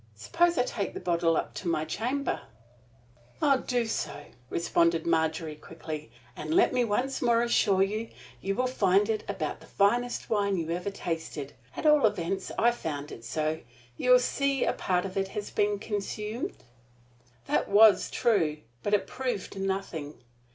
Suppose 0.15 0.57
I 0.57 0.63
take 0.63 0.95
the 0.95 0.99
bottle 0.99 1.37
up 1.37 1.53
to 1.53 1.67
my 1.67 1.85
chamber." 1.85 2.41
"Do 3.67 3.85
so," 3.85 4.25
responded 4.49 5.05
Margery, 5.05 5.53
quickly. 5.55 6.09
"And 6.35 6.55
let 6.55 6.73
me 6.73 6.83
once 6.83 7.21
more 7.21 7.43
assure 7.43 7.83
you, 7.83 8.09
you'll 8.41 8.65
find 8.65 9.11
it 9.11 9.23
about 9.29 9.59
the 9.59 9.67
finest 9.67 10.27
wine 10.27 10.57
you 10.57 10.71
ever 10.71 10.89
tasted. 10.89 11.53
At 11.77 11.85
all 11.85 12.07
events, 12.07 12.51
I 12.57 12.71
found 12.71 13.11
it 13.11 13.23
so. 13.23 13.59
You 13.95 14.09
will 14.09 14.19
see 14.19 14.65
a 14.65 14.73
part 14.73 15.05
of 15.05 15.17
it 15.17 15.27
has 15.37 15.51
been 15.51 15.77
consumed." 15.77 16.55
That 17.45 17.69
was 17.69 18.09
true, 18.09 18.57
but 18.81 18.95
it 18.95 19.05
proved 19.05 19.55
nothing. 19.59 20.15